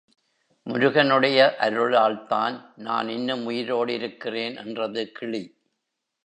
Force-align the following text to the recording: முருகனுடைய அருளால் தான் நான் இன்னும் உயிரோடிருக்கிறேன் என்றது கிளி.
முருகனுடைய 0.67 1.55
அருளால் 1.57 2.17
தான் 2.25 2.73
நான் 2.77 3.09
இன்னும் 3.09 3.49
உயிரோடிருக்கிறேன் 3.49 4.57
என்றது 4.65 5.11
கிளி. 5.11 5.43